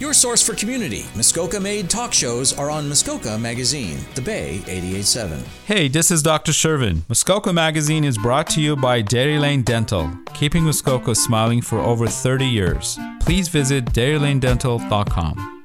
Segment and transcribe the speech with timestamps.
[0.00, 1.04] Your source for community.
[1.14, 5.44] Muskoka made talk shows are on Muskoka Magazine, The Bay 887.
[5.66, 6.52] Hey, this is Dr.
[6.52, 7.02] Shervin.
[7.06, 12.06] Muskoka Magazine is brought to you by Dairy Lane Dental, keeping Muskoka smiling for over
[12.06, 12.98] 30 years.
[13.20, 15.64] Please visit dairylanedental.com.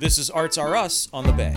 [0.00, 1.54] This is Arts Are Us on The Bay.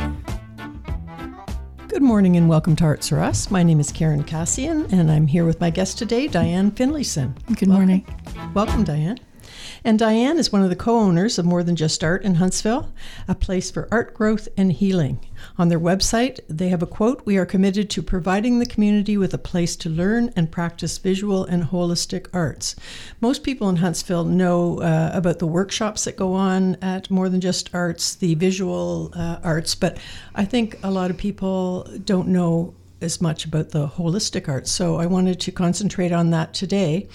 [1.87, 3.49] Good morning and welcome to Arts Are Us.
[3.49, 7.33] My name is Karen Cassian and I'm here with my guest today, Diane Finlayson.
[7.57, 8.05] Good morning.
[8.05, 9.17] Welcome, welcome Diane.
[9.83, 12.93] And Diane is one of the co owners of More Than Just Art in Huntsville,
[13.27, 15.25] a place for art growth and healing.
[15.57, 19.33] On their website, they have a quote We are committed to providing the community with
[19.33, 22.75] a place to learn and practice visual and holistic arts.
[23.21, 27.41] Most people in Huntsville know uh, about the workshops that go on at More Than
[27.41, 29.97] Just Arts, the visual uh, arts, but
[30.35, 34.71] I think a lot of people don't know as much about the holistic arts.
[34.71, 37.07] So I wanted to concentrate on that today.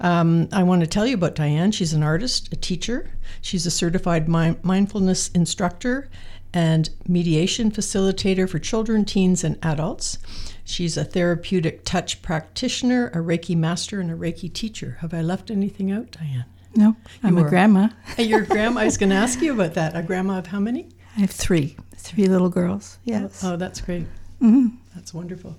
[0.00, 1.72] Um, I want to tell you about Diane.
[1.72, 3.10] She's an artist, a teacher.
[3.40, 6.08] She's a certified mi- mindfulness instructor
[6.52, 10.18] and meditation facilitator for children, teens, and adults.
[10.64, 14.98] She's a therapeutic touch practitioner, a Reiki master, and a Reiki teacher.
[15.00, 16.44] Have I left anything out, Diane?
[16.76, 17.88] No, I'm You a are- grandma.
[18.18, 19.96] Your grandma, I was going to ask you about that.
[19.96, 20.88] A grandma of how many?
[21.16, 22.98] I have three, three little girls.
[23.04, 23.42] Yes.
[23.44, 24.06] Oh, that's great.
[24.40, 24.76] Mhm.
[24.94, 25.56] That's wonderful.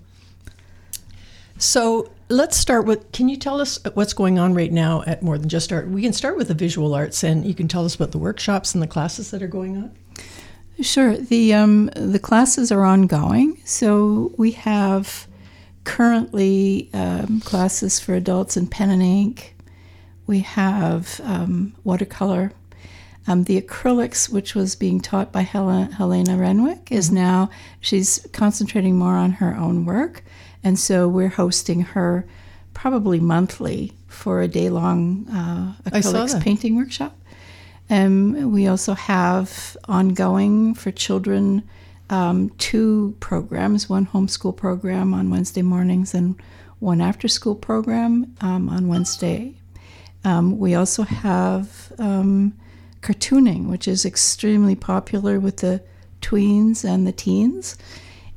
[1.58, 5.38] So let's start with can you tell us what's going on right now at More
[5.38, 5.88] Than Just Art?
[5.88, 8.74] We can start with the visual arts and you can tell us about the workshops
[8.74, 9.96] and the classes that are going on.
[10.82, 11.16] Sure.
[11.16, 15.28] The um, the classes are ongoing, so we have
[15.84, 19.56] currently um, classes for adults in pen and ink.
[20.26, 22.54] We have um, watercolor.
[23.28, 28.98] Um, the acrylics, which was being taught by Hel- Helena Renwick, is now she's concentrating
[28.98, 30.24] more on her own work,
[30.64, 32.26] and so we're hosting her
[32.74, 37.16] probably monthly for a day long uh, acrylics painting workshop.
[37.90, 41.68] Um, we also have ongoing for children
[42.10, 46.36] um, two programs one homeschool program on Wednesday mornings and
[46.80, 49.56] one after school program um, on Wednesday.
[50.24, 52.54] Um, we also have um,
[53.02, 55.82] cartooning, which is extremely popular with the
[56.22, 57.78] tweens and the teens.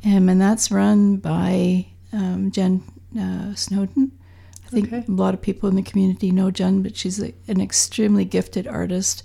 [0.05, 2.83] Um, and that's run by um, Jen
[3.19, 4.13] uh, Snowden.
[4.67, 5.05] I think Okay.
[5.07, 8.67] a lot of people in the community know Jen, but she's a, an extremely gifted
[8.67, 9.23] artist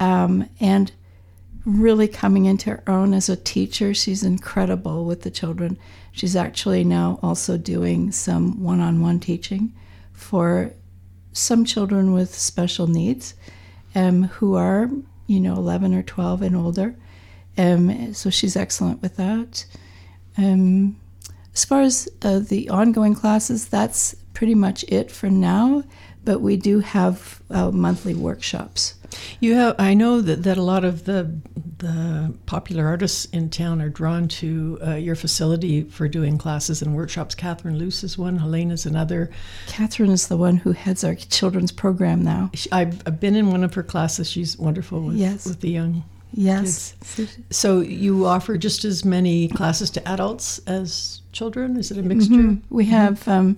[0.00, 0.92] um, and
[1.64, 3.92] really coming into her own as a teacher.
[3.92, 5.78] She's incredible with the children.
[6.12, 9.74] She's actually now also doing some one on one teaching
[10.12, 10.72] for
[11.32, 13.34] some children with special needs
[13.96, 14.88] um, who are,
[15.26, 16.94] you know, 11 or 12 and older.
[17.58, 19.64] Um, so she's excellent with that.
[20.36, 20.96] Um,
[21.54, 25.82] as far as uh, the ongoing classes, that's pretty much it for now.
[26.24, 28.95] But we do have uh, monthly workshops.
[29.40, 31.30] You have I know that, that a lot of the
[31.78, 36.94] the popular artists in town are drawn to uh, your facility for doing classes and
[36.96, 37.34] workshops.
[37.34, 39.30] Catherine Luce is one, Helena's another.
[39.66, 42.50] Catherine is the one who heads our children's program now.
[42.54, 44.30] She- I've, I've been in one of her classes.
[44.30, 45.46] She's wonderful with, Yes.
[45.46, 46.94] with the young Yes.
[47.50, 51.76] So you offer just as many classes to adults as children?
[51.78, 52.32] Is it a mixture?
[52.34, 52.62] Mhm.
[52.68, 53.26] We have.
[53.28, 53.56] Um,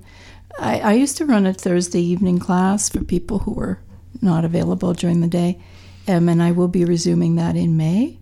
[0.61, 3.79] I, I used to run a Thursday evening class for people who were
[4.21, 5.61] not available during the day,
[6.07, 8.19] um, and I will be resuming that in May.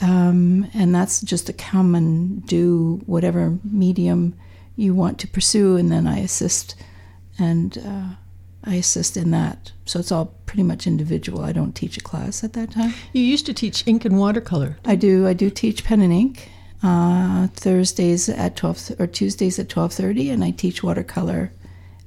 [0.00, 4.34] Um, and that's just to come and do whatever medium
[4.74, 6.74] you want to pursue, and then I assist,
[7.38, 8.14] and uh,
[8.64, 9.72] I assist in that.
[9.84, 11.42] So it's all pretty much individual.
[11.42, 12.94] I don't teach a class at that time.
[13.12, 14.78] You used to teach ink and watercolor.
[14.84, 15.26] I do.
[15.28, 16.48] I do teach pen and ink
[16.82, 21.52] uh, Thursdays at twelve or Tuesdays at twelve thirty, and I teach watercolor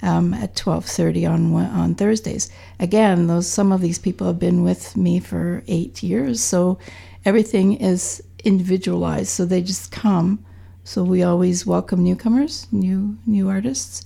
[0.01, 2.49] um, at twelve thirty on on Thursdays.
[2.79, 6.77] Again, those some of these people have been with me for eight years, so
[7.25, 9.29] everything is individualized.
[9.29, 10.43] So they just come.
[10.83, 14.05] So we always welcome newcomers, new new artists,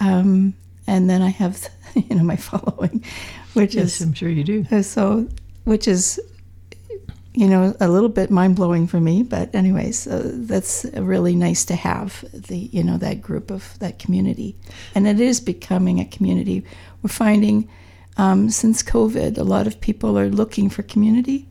[0.00, 0.54] um,
[0.86, 3.04] and then I have you know my following,
[3.54, 4.64] which Yes, is I'm sure you do.
[4.70, 5.28] uh, So,
[5.64, 6.18] which is,
[7.34, 9.24] you know, a little bit mind blowing for me.
[9.24, 13.98] But anyways, uh, that's really nice to have the, you know, that group of that
[13.98, 14.56] community,
[14.94, 16.64] and it is becoming a community.
[17.02, 17.68] We're finding
[18.16, 21.48] um, since COVID, a lot of people are looking for community,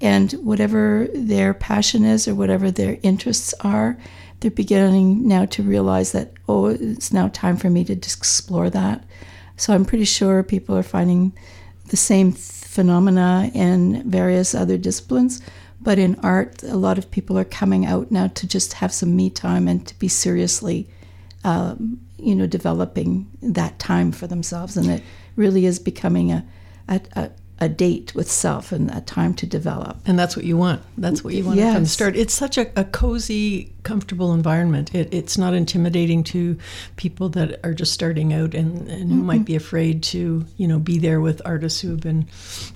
[0.00, 3.96] and whatever their passion is or whatever their interests are,
[4.40, 9.04] they're beginning now to realize that oh, it's now time for me to explore that.
[9.56, 11.32] So I'm pretty sure people are finding
[11.88, 12.32] the same
[12.72, 15.42] phenomena in various other disciplines.
[15.82, 19.14] But in art, a lot of people are coming out now to just have some
[19.14, 20.88] me time and to be seriously,
[21.44, 24.78] um, you know, developing that time for themselves.
[24.78, 25.02] And it
[25.36, 26.46] really is becoming a,
[26.88, 27.30] a, a,
[27.62, 29.96] a date with self and a time to develop.
[30.04, 30.82] And that's what you want.
[30.98, 31.92] That's what you want from the Yes.
[31.92, 32.16] start.
[32.16, 34.92] It's such a, a cozy, comfortable environment.
[34.94, 36.58] It, it's not intimidating to
[36.96, 40.80] people that are just starting out and, and who might be afraid to, you know,
[40.80, 42.26] be there with artists who have been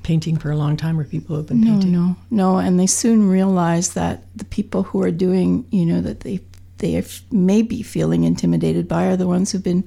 [0.04, 1.92] painting for a long time or people who have been No, painting.
[1.92, 2.56] no, no.
[2.58, 6.40] And they soon realize that the people who are doing, you know, that they
[6.78, 9.82] they may be feeling intimidated by are the ones who've been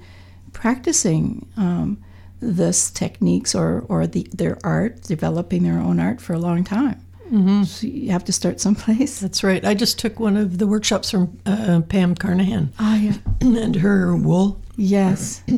[0.54, 1.98] practicing um,
[2.40, 7.02] this techniques or or the, their art, developing their own art for a long time.
[7.32, 7.64] Mm-hmm.
[7.64, 9.20] So you have to start someplace.
[9.22, 9.64] That's right.
[9.64, 13.14] I just took one of the workshops from uh, Pam Carnahan Ah, yeah.
[13.42, 14.60] and her wool.
[14.78, 15.44] Yes.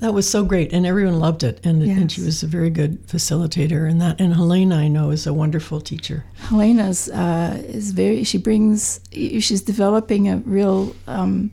[0.00, 1.64] That was so great, and everyone loved it.
[1.64, 3.88] And, and she was a very good facilitator.
[3.88, 6.24] And that, and Helena, I know, is a wonderful teacher.
[6.34, 8.24] Helena's uh, is very.
[8.24, 9.00] She brings.
[9.12, 11.52] She's developing a real um,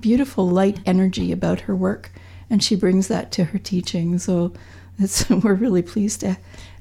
[0.00, 2.10] beautiful light energy about her work,
[2.50, 4.18] and she brings that to her teaching.
[4.18, 4.52] So,
[4.98, 6.36] it's, we're really pleased to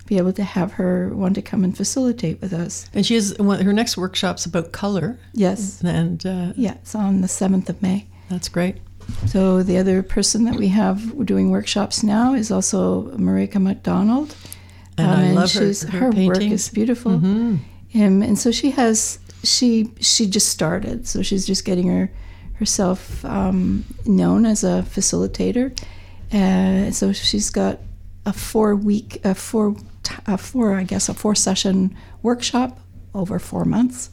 [0.08, 2.88] be able to have her want to come and facilitate with us.
[2.94, 5.82] And she has her next workshop's about color, Yes.
[5.84, 8.06] and uh, Yeah, it's on the seventh of May.
[8.30, 8.78] that's great.
[9.28, 14.36] So the other person that we have doing workshops now is also Marika McDonald.
[14.98, 17.14] And I love her- she's, her her, work is beautiful.
[17.14, 17.60] Um,
[17.94, 22.12] and so she has she she just started, so she's just getting her
[22.60, 25.78] herself um, known as a facilitator.
[26.34, 27.80] Uh, so she's got
[28.26, 29.76] a four week, a four,
[30.26, 32.80] a four, I guess, a four session workshop
[33.14, 34.10] over four months.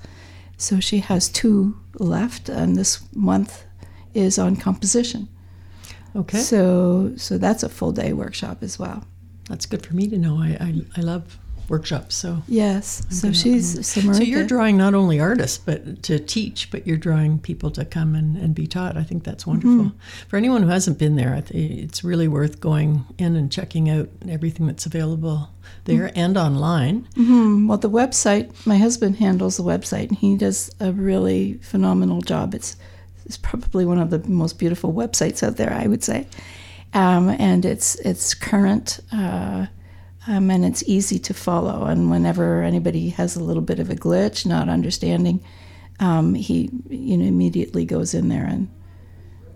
[0.56, 3.64] So she has two left, and this month
[4.14, 5.28] is on composition.
[6.14, 9.04] Okay, So so that's a full day workshop as well.
[9.48, 10.36] that's good for me to know.
[10.38, 11.38] I I, I love
[11.68, 12.42] workshops, so.
[12.48, 13.02] Yes.
[13.10, 16.96] so gonna- she's so, So you're drawing not only artists, but to teach, but you're
[16.96, 18.96] drawing people to come and, and be taught.
[18.96, 19.86] I think that's wonderful.
[19.86, 20.26] Mm-hmm.
[20.28, 23.88] For anyone who hasn't been there, I think it's really worth going in and checking
[23.90, 25.50] out everything that's available
[25.84, 26.18] there Mm-hmm.
[26.18, 27.08] and online.
[27.14, 32.20] Hmm, Well, the website, my husband handles the website, and he does a really phenomenal
[32.20, 32.54] job.
[32.54, 32.76] It's
[33.24, 36.26] it's probably one of the most beautiful websites out there, I would say,
[36.92, 38.98] um, and it's it's current.
[39.12, 39.66] Uh,
[40.26, 41.84] um, and it's easy to follow.
[41.84, 45.42] And whenever anybody has a little bit of a glitch, not understanding,
[46.00, 48.68] um, he you know immediately goes in there and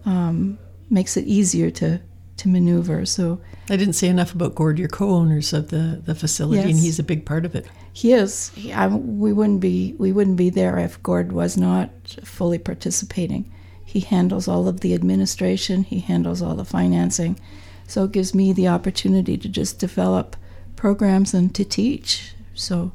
[0.04, 0.58] um,
[0.90, 2.00] makes it easier to
[2.38, 3.06] to maneuver.
[3.06, 3.40] So
[3.70, 7.04] I didn't say enough about Gord, your co-owners of the, the facility, and he's a
[7.04, 7.66] big part of it.
[7.92, 8.50] He is.
[8.50, 9.94] He, I, we wouldn't be.
[9.98, 11.90] We wouldn't be there if Gord was not
[12.24, 13.50] fully participating.
[13.84, 15.84] He handles all of the administration.
[15.84, 17.38] He handles all the financing.
[17.86, 20.36] So it gives me the opportunity to just develop
[20.76, 22.32] programs and to teach.
[22.54, 22.92] So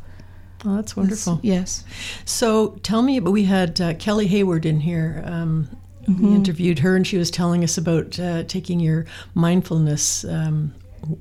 [0.64, 1.40] Oh, that's wonderful.
[1.42, 1.84] Yes.
[2.24, 5.24] So tell me, but we had uh, Kelly Hayward in here.
[5.26, 5.70] Um,
[6.08, 6.28] Mm-hmm.
[6.30, 9.06] We interviewed her, and she was telling us about uh, taking your
[9.36, 10.24] mindfulness.
[10.26, 10.74] Um,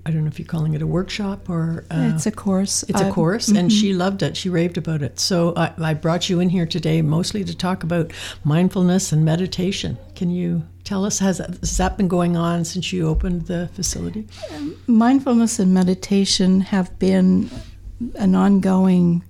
[0.07, 2.83] I don't know if you're calling it a workshop or uh, it's a course.
[2.85, 4.37] it's a course, and she loved it.
[4.37, 5.21] She raved about it.
[5.21, 8.11] So I, I brought you in here today mostly to talk about
[8.45, 9.99] mindfulness and meditation.
[10.15, 13.71] Can you tell us has that, has that been going on since you opened the
[13.75, 14.27] facility?
[14.89, 17.49] mindfulness and meditation have been
[18.17, 19.23] an ongoing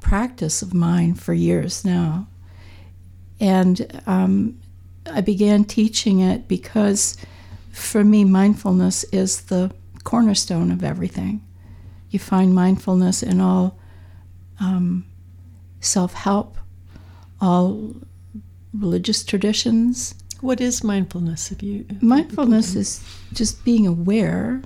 [0.00, 2.28] practice of mine for years now.
[3.40, 4.56] And um,
[5.10, 7.16] I began teaching it because
[7.72, 9.72] for me, mindfulness is the
[10.04, 11.42] cornerstone of everything.
[12.10, 13.76] You find mindfulness in all
[14.60, 15.04] um,
[15.80, 16.56] self help,
[17.40, 17.96] all
[18.72, 20.14] religious traditions.
[20.44, 21.50] What is mindfulness?
[21.50, 24.60] If you Mindfulness is just being aware.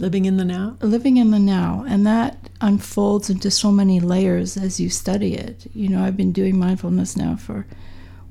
[0.00, 1.84] Living in the now, living in the now.
[1.88, 5.70] And that unfolds into so many layers as you study it.
[5.72, 7.68] You know i've been doing mindfulness now for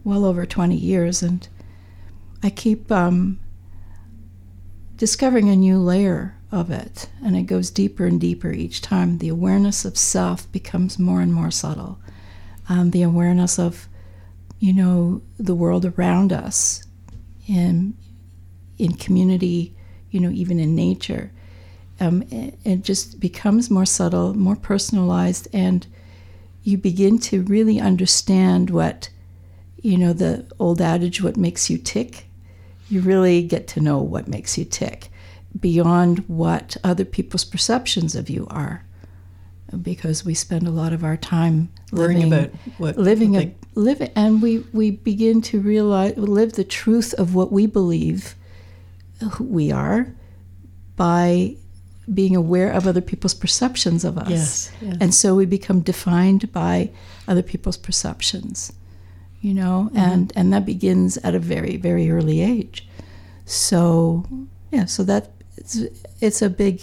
[0.04, 1.48] well over 20 years and
[2.44, 3.40] i keep um,
[4.98, 7.08] discovering a new layer of it.
[7.24, 9.20] And it goes deeper and deeper each time.
[9.20, 12.00] The awareness of self becomes more and more subtle.
[12.68, 13.88] Um, the awareness of
[14.60, 16.84] you know the world around us
[17.48, 17.96] in
[18.78, 19.76] in community
[20.12, 21.32] you know even in nature
[22.00, 25.88] um, it, it just becomes more subtle, more personalized, and
[26.64, 29.10] you begin to really understand what,
[29.82, 32.26] you know, the old adage, what makes you tick.
[32.90, 35.10] You really get to know what makes you tick
[35.60, 38.84] beyond what other people's perceptions of you are.
[39.82, 44.12] Because we spend a lot of our time living, about what living what a living,
[44.16, 48.36] and we we begin to realize live the truth of what we believe
[49.40, 50.08] we are
[50.96, 51.56] by
[52.14, 54.30] being aware of other people's perceptions of us.
[54.30, 54.98] Yes, yes.
[55.02, 56.92] And so we become defined by
[57.28, 58.72] other people's perceptions,
[59.42, 59.98] you know, Mm-hmm.
[59.98, 62.88] and, and that begins at a very, very early age.
[63.46, 64.26] So,
[64.72, 65.80] yeah, so that it's,
[66.22, 66.82] it's a big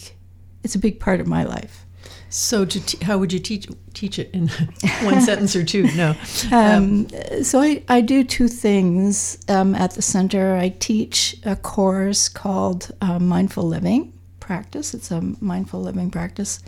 [0.65, 1.87] it's a big part of my life.
[2.35, 4.49] So, to t- how would you teach teach it in
[5.03, 5.85] one sentence or two?
[5.95, 6.15] No.
[6.51, 7.09] Um,
[7.43, 10.57] so I, I do two things um, at the center.
[10.57, 14.95] I teach a course called uh, Mindful Living Practice.
[14.95, 16.61] It's a mindful living practice,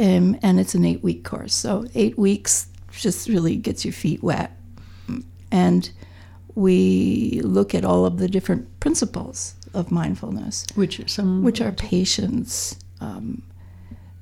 [0.00, 1.54] um, and it's an eight week course.
[1.54, 4.52] So eight weeks just really gets your feet wet,
[5.52, 5.88] and
[6.56, 11.72] we look at all of the different principles of mindfulness, Which are some which are
[11.72, 13.42] patience, um,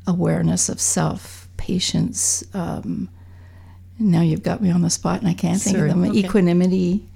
[0.06, 2.44] awareness of self, patience.
[2.54, 3.08] Um,
[3.98, 5.90] now you've got me on the spot, and I can't think Sorry.
[5.90, 6.10] of them.
[6.10, 6.20] Okay.
[6.20, 7.08] Equanimity,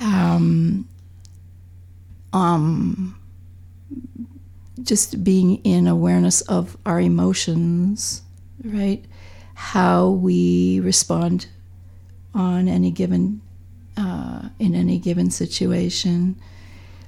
[0.00, 0.88] um,
[2.32, 3.18] um,
[4.82, 8.22] just being in awareness of our emotions,
[8.64, 9.04] right?
[9.54, 11.46] How we respond
[12.34, 13.40] on any given
[13.96, 16.36] uh, in any given situation.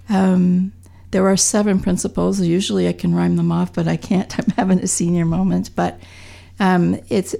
[0.09, 0.73] Um,
[1.11, 2.41] there are seven principles.
[2.41, 4.39] Usually I can rhyme them off, but I can't.
[4.39, 5.75] I'm having a senior moment.
[5.75, 6.01] But
[6.59, 7.35] um, it's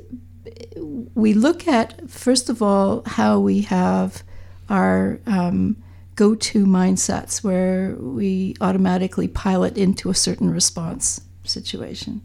[1.15, 4.23] we look at first of all how we have
[4.69, 5.77] our um,
[6.15, 12.23] go-to mindsets where we automatically pilot into a certain response situation,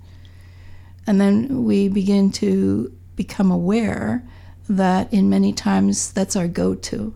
[1.08, 4.24] and then we begin to become aware
[4.68, 7.14] that in many times that's our go-to.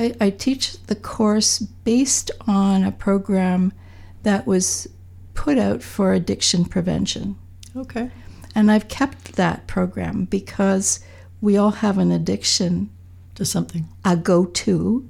[0.00, 3.72] I, I teach the course based on a program
[4.22, 4.88] that was
[5.34, 7.36] put out for addiction prevention.
[7.76, 8.10] okay.
[8.54, 10.98] And I've kept that program because
[11.40, 12.90] we all have an addiction,
[13.36, 13.88] To something.
[14.04, 15.08] a go to,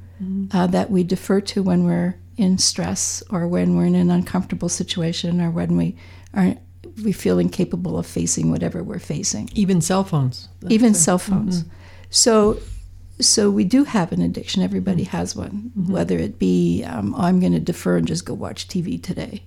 [0.52, 4.68] uh, that we defer to when we're in stress or when we're in an uncomfortable
[4.68, 5.96] situation or when we
[6.34, 6.54] are
[7.04, 10.48] we feel incapable of facing whatever we're facing Even cell phones.
[10.68, 11.64] Even a- cell phones.
[12.10, 12.58] So,
[13.20, 14.62] so we do have an addiction.
[14.62, 18.34] Everybody has one, whether it be um, oh, I'm going to defer and just go
[18.34, 19.42] watch TV today.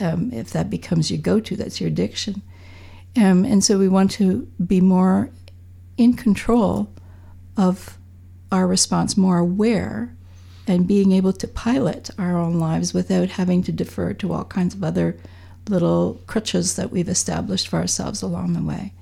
[0.00, 2.42] Um, if that becomes your go-to, that's your addiction.
[3.16, 5.30] Um, and so we want to be more
[5.96, 6.88] in control
[7.56, 7.98] of
[8.50, 10.16] our response, more aware,
[10.66, 14.74] and being able to pilot our own lives without having to defer to all kinds
[14.74, 15.18] of other
[15.68, 18.94] little crutches that we've established for ourselves along the way.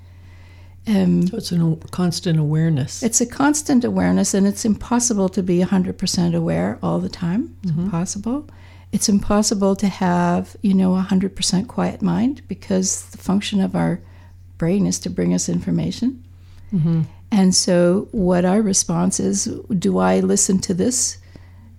[0.91, 3.03] Um, So it's a constant awareness.
[3.03, 7.55] it's a constant awareness, and it's impossible to be 100% aware all the time.
[7.63, 8.47] It's impossible.
[8.93, 14.01] It's impossible to have, you know, a 100% quiet mind because the function of our
[14.59, 16.23] brain is to bring us information.
[17.33, 19.45] And so, what our response is
[19.79, 21.19] do I listen to this,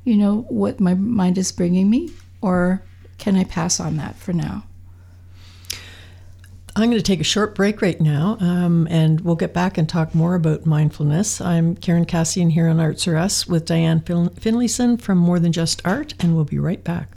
[0.06, 2.10] you know, what my mind is bringing me,
[2.42, 2.82] or
[3.18, 4.64] can I pass on that for now?
[6.74, 9.90] I'm going to take a short break right now, um, and we'll get back and
[9.90, 11.42] talk more about mindfulness.
[11.42, 15.82] I'm Karen Cassian here on Arts Us with Diane fin- Finlayson from More Than Just
[15.84, 17.10] Art, and we'll be right back.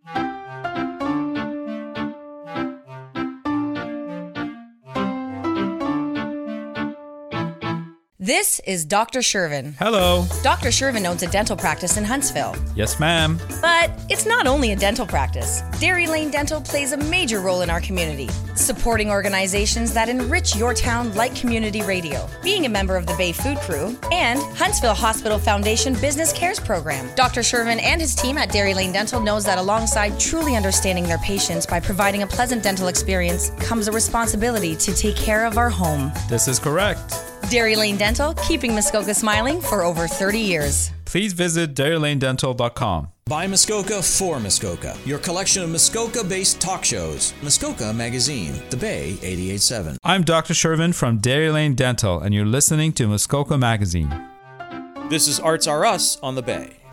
[8.24, 9.18] This is Dr.
[9.18, 9.74] Shervin.
[9.78, 10.24] Hello.
[10.42, 10.68] Dr.
[10.68, 12.56] Shervin owns a dental practice in Huntsville.
[12.74, 13.38] Yes, ma'am.
[13.60, 15.60] But it's not only a dental practice.
[15.78, 20.72] Dairy Lane Dental plays a major role in our community, supporting organizations that enrich your
[20.72, 25.38] town like community radio, being a member of the Bay Food Crew, and Huntsville Hospital
[25.38, 27.14] Foundation Business Cares Program.
[27.16, 27.42] Dr.
[27.42, 31.66] Shervin and his team at Dairy Lane Dental knows that alongside truly understanding their patients
[31.66, 36.10] by providing a pleasant dental experience comes a responsibility to take care of our home.
[36.30, 37.23] This is correct.
[37.50, 40.90] Dairy Lane Dental, keeping Muskoka smiling for over 30 years.
[41.04, 43.08] Please visit dairylanedental.com.
[43.26, 47.32] By Muskoka for Muskoka, your collection of Muskoka based talk shows.
[47.42, 49.96] Muskoka Magazine, The Bay 887.
[50.04, 50.52] I'm Dr.
[50.52, 54.12] Shervin from Dairy Lane Dental, and you're listening to Muskoka Magazine.
[55.08, 56.83] This is Arts Are Us on the Bay.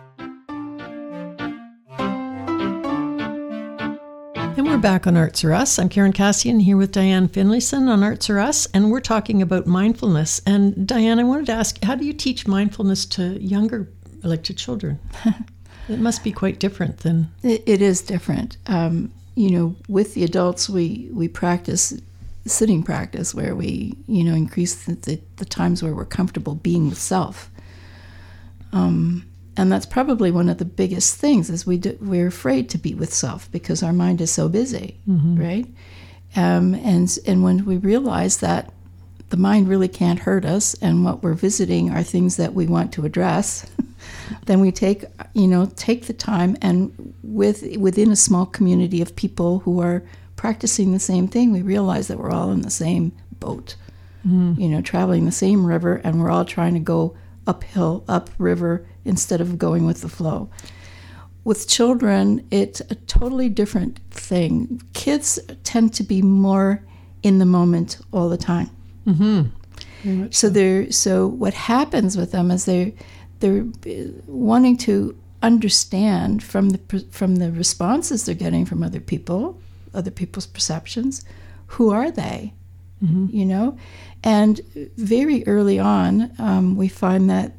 [4.54, 5.78] And we're back on Arts or Us.
[5.78, 9.66] I'm Karen Cassian here with Diane Finlayson on Arts or Us, and we're talking about
[9.66, 10.42] mindfulness.
[10.44, 13.88] And Diane, I wanted to ask, how do you teach mindfulness to younger,
[14.22, 15.00] like to children?
[15.88, 18.58] it must be quite different than It, it is different.
[18.66, 21.98] Um, you know, with the adults, we we practice
[22.44, 26.90] sitting practice where we you know increase the, the, the times where we're comfortable being
[26.90, 27.50] with self.
[28.74, 29.24] Um,
[29.56, 32.94] and that's probably one of the biggest things is we do, we're afraid to be
[32.94, 34.98] with self because our mind is so busy,
[35.38, 35.66] right?
[36.36, 38.72] Um, and and when we realize that
[39.28, 42.92] the mind really can't hurt us, and what we're visiting are things that we want
[42.94, 43.70] to address,
[44.46, 45.04] then we take
[45.34, 50.02] you know take the time and with within a small community of people who are
[50.36, 53.76] practicing the same thing, we realize that we're all in the same boat,
[54.58, 57.14] you know, traveling the same river, and we're all trying to go
[57.46, 60.48] uphill, upriver instead of going with the flow.
[61.44, 64.80] with children, it's a totally different thing.
[64.92, 66.84] Kids tend to be more
[67.22, 68.70] in the moment all the time.
[69.06, 70.26] Mm-hmm.
[70.30, 72.94] So they're so what happens with them is they
[73.40, 73.66] they're
[74.26, 79.60] wanting to understand from the from the responses they're getting from other people,
[79.94, 81.24] other people's perceptions,
[81.66, 82.52] who are they,
[83.02, 83.26] mm-hmm.
[83.36, 83.76] you know,
[84.22, 84.60] and
[84.96, 87.52] very early on um, we find that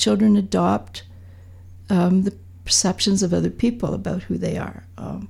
[0.00, 1.04] children adopt
[1.90, 4.84] um, the perceptions of other people about who they are.
[4.96, 5.28] Um,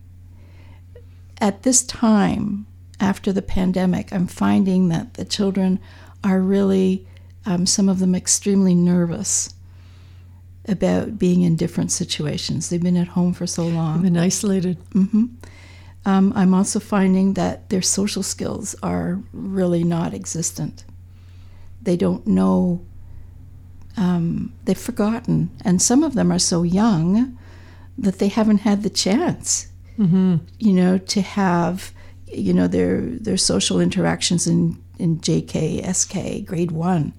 [1.38, 2.66] at this time,
[3.00, 5.80] after the pandemic, I'm finding that the children
[6.22, 7.06] are really,
[7.46, 9.54] um, some of them, extremely nervous
[10.68, 12.68] about being in different situations.
[12.68, 14.02] They've been at home for so long.
[14.02, 14.76] They've been isolated.
[14.90, 15.24] Mm-hmm.
[16.04, 20.84] Um, I'm also finding that their social skills are really not existent.
[21.82, 22.84] They don't know
[23.96, 25.50] um, they've forgotten.
[25.64, 27.36] And some of them are so young
[27.98, 29.68] that they haven't had the chance,
[29.98, 30.36] mm-hmm.
[30.58, 31.92] you know, to have,
[32.26, 37.12] you know, their their social interactions in in JK, SK, grade one.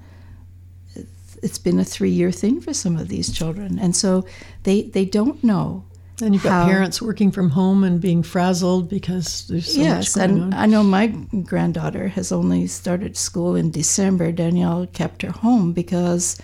[1.44, 4.26] It's been a three year thing for some of these children, and so
[4.64, 5.86] they they don't know.
[6.22, 10.16] And you've got how, parents working from home and being frazzled because there's so yes,
[10.16, 10.60] much going and on.
[10.60, 14.32] I know my granddaughter has only started school in December.
[14.32, 16.38] Danielle kept her home because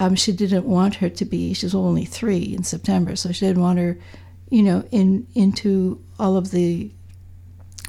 [0.00, 1.54] um, she didn't want her to be.
[1.54, 3.98] She's only three in September, so she didn't want her,
[4.50, 6.90] you know, in into all of the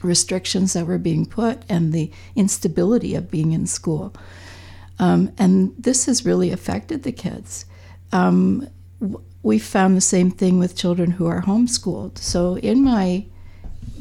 [0.01, 4.13] restrictions that were being put and the instability of being in school.
[4.97, 7.65] Um, and this has really affected the kids.
[8.11, 8.67] Um,
[9.43, 12.17] we found the same thing with children who are homeschooled.
[12.17, 13.25] So in my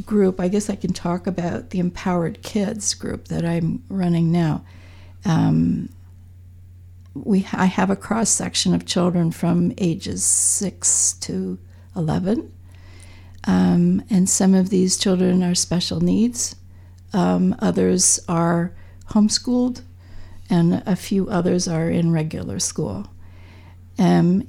[0.05, 4.65] group, I guess I can talk about the Empowered Kids group that I'm running now.
[5.25, 5.91] Um,
[7.15, 11.59] we I have a cross section of children from ages six to
[11.97, 12.53] eleven,
[13.45, 16.57] um, and some of these children are special needs.
[17.13, 18.75] Um, others are
[19.11, 19.83] homeschooled,
[20.51, 23.09] and a few others are in regular school.
[23.99, 24.47] Um,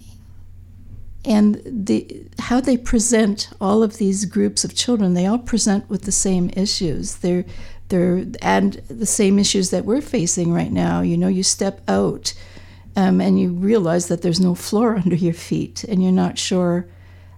[1.26, 6.04] and the how they present all of these groups of children, they all present with
[6.04, 7.18] the same issues.
[7.18, 7.46] They're
[7.90, 11.02] they're and the same issues that we're facing right now.
[11.02, 12.34] You know, you step out
[12.96, 16.88] um, and you realize that there's no floor under your feet, and you're not sure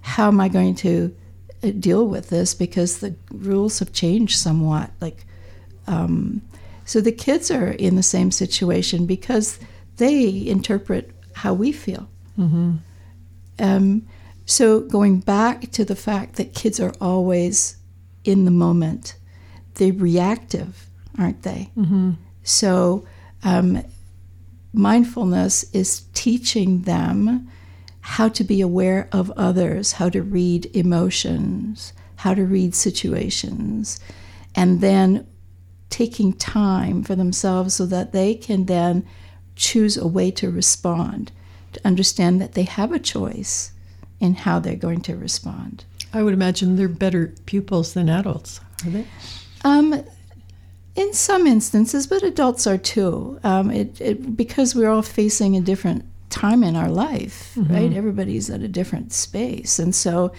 [0.01, 1.15] how am I going to
[1.63, 4.91] uh, deal with this because the rules have changed somewhat.
[4.99, 5.25] Like,
[5.87, 6.41] um,
[6.85, 9.59] so the kids are in the same situation because
[9.97, 12.09] they interpret how we feel.
[12.37, 12.77] Mm-hmm.
[13.59, 14.07] Um,
[14.45, 17.77] so going back to the fact that kids are always
[18.23, 19.15] in the moment,
[19.75, 21.69] they're reactive, aren't they?
[21.77, 22.12] Mm-hmm.
[22.43, 23.05] So
[23.43, 23.84] um,
[24.73, 27.49] mindfulness is teaching them
[28.01, 33.99] how to be aware of others, how to read emotions, how to read situations,
[34.55, 35.27] and then
[35.89, 39.05] taking time for themselves so that they can then
[39.55, 41.31] choose a way to respond,
[41.73, 43.71] to understand that they have a choice
[44.19, 45.84] in how they're going to respond.
[46.13, 49.05] I would imagine they're better pupils than adults, are they?
[49.63, 50.04] Um,
[50.95, 53.39] in some instances, but adults are too.
[53.43, 57.74] Um, it, it, because we're all facing a different time in our life, mm-hmm.
[57.74, 57.93] right?
[57.93, 60.34] Everybody's at a different space, and so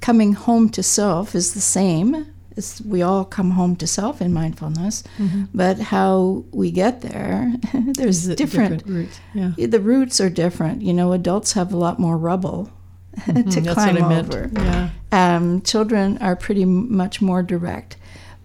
[0.00, 2.26] coming home to self is the same.
[2.56, 5.44] It's, we all come home to self in mindfulness, mm-hmm.
[5.54, 9.20] but how we get there, there's different, different roots.
[9.34, 9.52] Yeah.
[9.56, 10.82] The roots are different.
[10.82, 12.70] You know, adults have a lot more rubble
[13.16, 13.48] mm-hmm.
[13.50, 14.50] to climb over.
[14.52, 14.90] Yeah.
[15.12, 17.96] Um, children are pretty much more direct.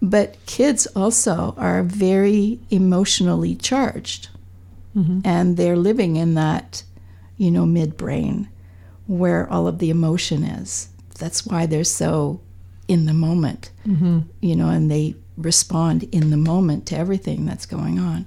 [0.04, 4.28] But kids also are very emotionally charged,
[4.94, 5.20] mm-hmm.
[5.24, 6.82] and they're living in that,
[7.38, 8.48] you know, midbrain
[9.06, 10.90] where all of the emotion is.
[11.18, 12.42] That's why they're so
[12.86, 14.20] in the moment, mm-hmm.
[14.42, 18.26] you know, and they respond in the moment to everything that's going on.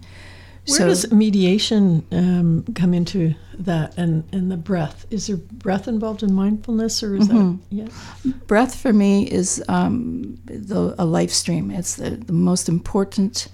[0.67, 5.05] Where so, does meditation um, come into that and, and the breath?
[5.09, 7.77] Is there breath involved in mindfulness or is mm-hmm.
[7.77, 7.93] that,
[8.25, 8.33] yeah?
[8.47, 11.71] Breath for me is um, the, a life stream.
[11.71, 13.47] It's the, the most important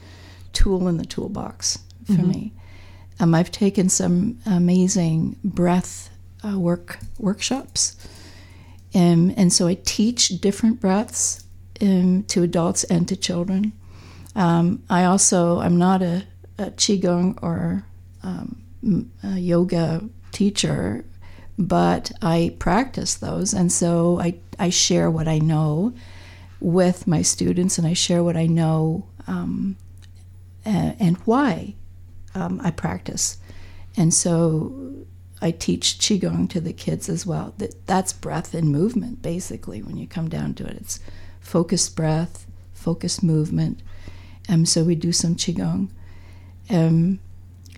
[0.53, 2.29] tool in the toolbox for mm-hmm.
[2.29, 2.53] me.
[3.19, 6.09] Um, I've taken some amazing breath
[6.43, 7.95] uh, work workshops.
[8.95, 11.43] Um, and so I teach different breaths
[11.81, 13.73] um, to adults and to children.
[14.35, 16.25] Um, I also, I'm not a
[16.57, 17.85] a qigong or
[18.23, 18.61] um,
[19.23, 21.05] a yoga teacher,
[21.57, 25.93] but I practice those, and so I I share what I know
[26.59, 29.75] with my students, and I share what I know um,
[30.65, 31.75] and, and, why
[32.35, 33.37] um, I practice,
[33.97, 35.05] and so
[35.41, 37.53] I teach qigong to the kids as well.
[37.57, 39.81] That that's breath and movement basically.
[39.81, 40.99] When you come down to it, it's
[41.39, 43.81] focused breath, focused movement.
[44.47, 45.89] and so we do some qigong.
[46.69, 47.19] Um,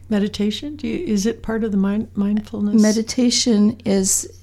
[0.10, 0.76] meditation.
[0.76, 2.82] Do you, is it part of the mind, mindfulness?
[2.82, 4.42] meditation is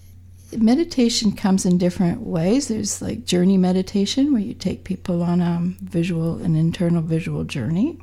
[0.57, 2.69] meditation comes in different ways.
[2.69, 7.99] There's like journey meditation where you take people on a visual, an internal visual journey,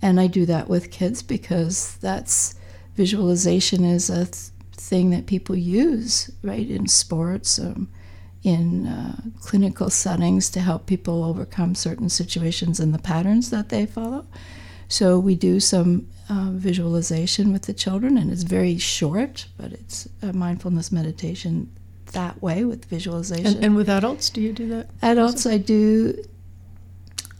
[0.00, 2.54] and I do that with kids because that's
[2.96, 7.88] visualization is a th- thing that people use right in sports, um,
[8.42, 13.84] in uh, clinical settings to help people overcome certain situations and the patterns that they
[13.84, 14.26] follow.
[14.90, 20.08] So we do some uh, visualization with the children, and it's very short, but it's
[20.20, 21.70] a mindfulness meditation
[22.12, 23.46] that way with visualization.
[23.46, 24.90] and, and with adults, do you do that?
[25.00, 26.20] Adults, I do.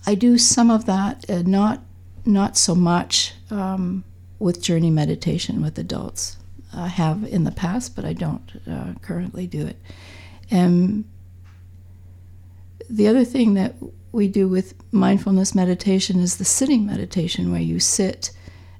[0.06, 1.82] I do some of that, uh, not
[2.24, 4.04] not so much um,
[4.38, 6.36] with journey meditation with adults.
[6.72, 9.76] I have in the past, but I don't uh, currently do it.
[10.52, 11.04] And
[12.90, 13.76] the other thing that
[14.12, 18.32] we do with mindfulness meditation is the sitting meditation, where you sit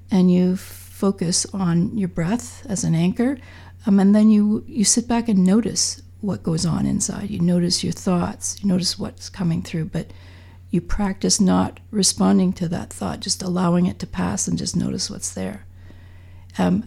[0.09, 3.37] and you focus on your breath as an anchor,
[3.85, 7.29] um, and then you you sit back and notice what goes on inside.
[7.29, 8.61] You notice your thoughts.
[8.61, 10.11] You notice what's coming through, but
[10.69, 15.09] you practice not responding to that thought, just allowing it to pass and just notice
[15.09, 15.65] what's there.
[16.57, 16.83] Um,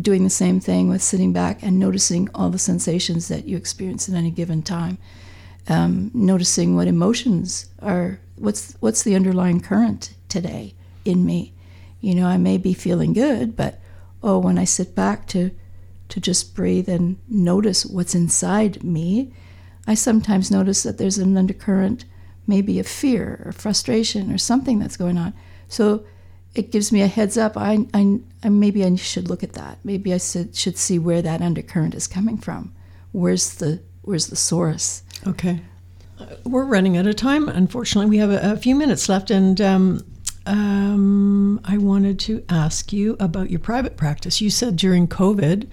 [0.00, 4.08] doing the same thing with sitting back and noticing all the sensations that you experience
[4.08, 4.98] at any given time.
[5.68, 11.54] Um, noticing what emotions are, what's what's the underlying current today in me.
[12.00, 13.80] You know, I may be feeling good, but
[14.22, 15.52] oh, when I sit back to
[16.08, 19.32] to just breathe and notice what's inside me,
[19.86, 22.04] I sometimes notice that there's an undercurrent,
[22.46, 25.32] maybe of fear or frustration or something that's going on.
[25.68, 26.04] So
[26.54, 27.56] it gives me a heads up.
[27.56, 29.78] I, I, I maybe I should look at that.
[29.84, 32.74] Maybe I should, should see where that undercurrent is coming from.
[33.12, 35.02] Where's the where's the source?
[35.26, 35.60] Okay.
[36.44, 37.48] We're running out of time.
[37.48, 40.04] Unfortunately, we have a, a few minutes left, and um,
[40.46, 44.40] um, I wanted to ask you about your private practice.
[44.40, 45.68] You said during COVID,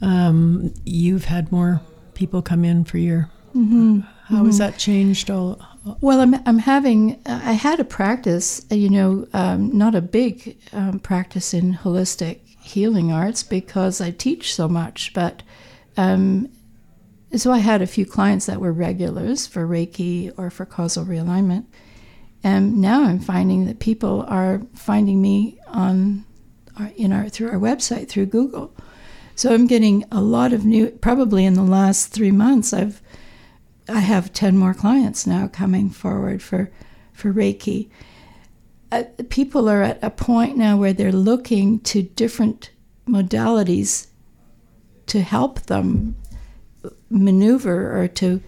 [0.00, 1.80] um, you've had more
[2.14, 3.30] people come in for your.
[4.26, 5.30] How has that changed?
[5.30, 5.58] All
[6.00, 10.58] Well, I'm, I'm having, I had a practice, uh, you know, um, not a big
[10.72, 15.42] um, practice in holistic healing arts because I teach so much, but
[15.96, 16.50] um,
[17.36, 21.66] so I had a few clients that were regulars for Reiki or for causal realignment.
[22.42, 26.24] And now I'm finding that people are finding me on
[26.78, 28.74] our, in our through our website through Google.
[29.34, 30.90] So I'm getting a lot of new.
[30.90, 33.02] Probably in the last three months, I've
[33.88, 36.70] I have 10 more clients now coming forward for,
[37.12, 37.88] for Reiki.
[38.92, 42.70] Uh, people are at a point now where they're looking to different
[43.06, 44.08] modalities
[45.06, 46.16] to help them
[47.10, 48.40] maneuver or to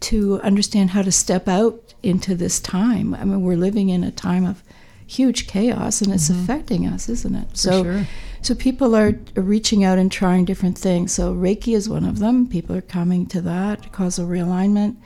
[0.00, 3.14] to understand how to step out into this time.
[3.14, 4.62] I mean, we're living in a time of
[5.06, 7.56] huge chaos and it's affecting us, isn't it?
[7.56, 8.06] so sure.
[8.40, 11.12] so people are reaching out and trying different things.
[11.12, 12.46] So Reiki is one of them.
[12.48, 14.96] People are coming to that causal realignment.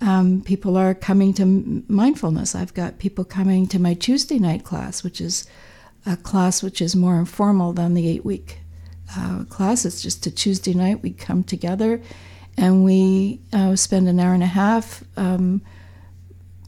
[0.00, 2.54] Um, people are coming to mindfulness.
[2.54, 5.46] I've got people coming to my Tuesday night class, which is
[6.04, 8.58] a class which is more informal than the eight week
[9.16, 9.84] uh, class.
[9.84, 11.02] It's just a Tuesday night.
[11.02, 12.00] We come together
[12.56, 15.60] and we uh, spend an hour and a half um,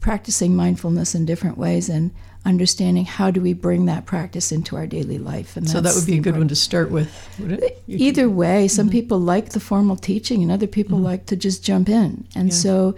[0.01, 2.11] practicing mindfulness in different ways and
[2.45, 5.57] understanding how do we bring that practice into our daily life.
[5.57, 7.83] And so that would be a good one to start with, would it?
[7.85, 11.63] You- Either way, some people like the formal teaching, and other people like to just
[11.65, 12.25] jump in.
[12.35, 12.55] And Yeah.
[12.55, 12.95] so,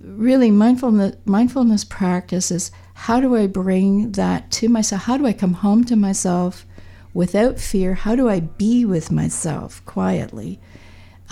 [0.00, 5.02] really, mindfulness mindfulness practice is how do I bring that to myself?
[5.02, 6.64] How do I come home to myself
[7.14, 7.94] without fear?
[7.94, 10.60] How do I be with myself quietly,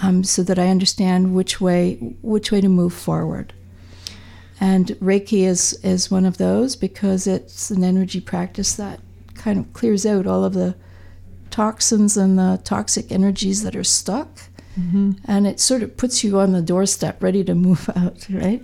[0.03, 3.53] um, so that I understand which way which way to move forward?
[4.61, 9.01] And Reiki is is one of those because it's an energy practice that
[9.35, 10.75] kind of clears out all of the
[11.51, 14.41] toxins and the toxic energies that are stuck.
[14.77, 18.63] And it sort of puts you on the doorstep ready to move out, right?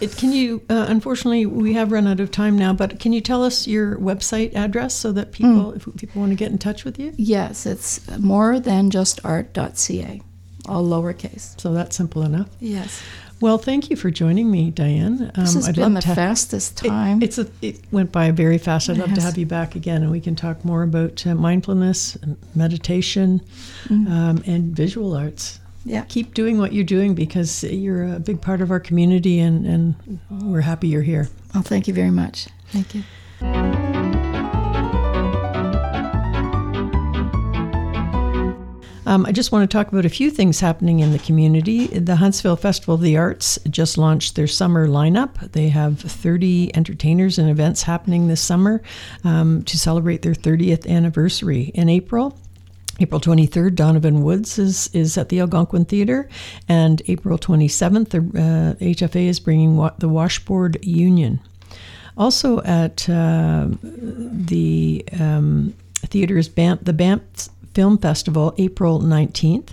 [0.00, 0.60] It, can you?
[0.68, 2.72] Uh, unfortunately, we have run out of time now.
[2.74, 6.36] But can you tell us your website address so that people, if people want to
[6.36, 10.20] get in touch with you, Yes, it's more than just art.ca,
[10.68, 11.58] all lowercase.
[11.60, 12.48] so that's simple enough.
[12.60, 13.02] Yes.
[13.38, 15.30] Well, thank you for joining me, Diane.
[15.34, 17.22] Um, This has I'd been love the to- fastest It- time.
[17.22, 18.88] it's a, it went by very fast.
[18.88, 22.16] I'd love to have you back again, and we can talk more about uh, mindfulness,
[22.22, 23.42] and meditation,
[23.90, 25.60] um, and visual arts.
[25.84, 26.04] yeah.
[26.08, 30.18] Keep doing what you're doing because you're a big part of our community, and, and
[30.30, 31.28] we're happy you're here.
[31.52, 32.48] Well, thank you very much.
[32.72, 33.02] Thank you.
[39.06, 41.86] Um, I just want to talk about a few things happening in the community.
[41.86, 45.52] The Huntsville Festival of the Arts just launched their summer lineup.
[45.52, 48.82] They have 30 entertainers and events happening this summer
[49.22, 52.36] um, to celebrate their 30th anniversary in April.
[52.98, 56.28] April 23rd, Donovan Woods is, is at the Algonquin Theatre,
[56.68, 61.38] and April 27th, the uh, HFA is bringing wa- the Washboard Union.
[62.16, 65.74] Also at uh, the um,
[66.06, 67.20] theater is the Banff
[67.76, 69.68] Film Festival, April 19th.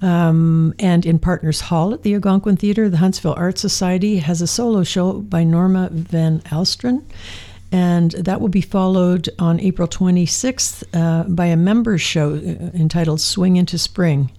[0.00, 4.46] Um, and in Partners Hall at the Algonquin Theatre, the Huntsville Art Society has a
[4.46, 7.02] solo show by Norma Van Alstron
[7.72, 13.20] and that will be followed on April 26th uh, by a members show uh, entitled
[13.20, 14.30] Swing into Spring.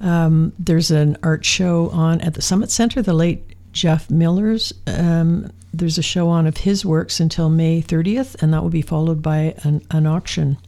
[0.00, 4.72] Um, there's an art show on at the Summit Center, the late Jeff Miller's.
[4.86, 8.82] Um, there's a show on of his works until May 30th, and that will be
[8.82, 10.58] followed by an, an auction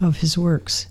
[0.00, 0.86] of his works.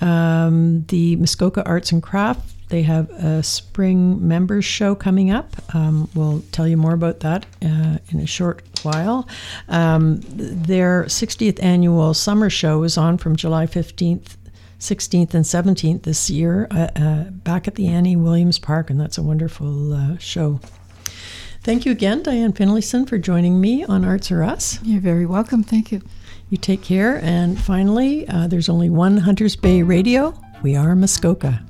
[0.00, 5.56] Um, the Muskoka Arts and Crafts they have a spring members show coming up.
[5.74, 9.28] Um, we'll tell you more about that uh, in a short while.
[9.68, 14.36] Um, their 60th annual summer show is on from July 15th
[14.78, 19.18] 16th and 17th this year uh, uh, back at the Annie Williams Park, and that's
[19.18, 20.58] a wonderful uh, show.
[21.62, 24.82] Thank you again, Diane Finlayson, for joining me on Arts Are Us.
[24.82, 25.62] You're very welcome.
[25.62, 26.00] Thank you.
[26.50, 27.20] You take care.
[27.22, 30.34] And finally, uh, there's only one Hunters Bay Radio.
[30.62, 31.62] We are Muskoka.